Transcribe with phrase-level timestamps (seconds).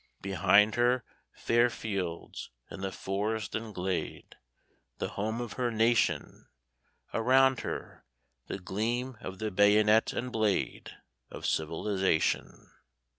[0.23, 4.35] Behind her, fair fields, and the forest and glade,
[4.97, 6.47] The home of her nation;
[7.13, 8.03] Around her,
[8.47, 10.89] the gleam of the bayonet and blade
[11.29, 12.71] Of civilization.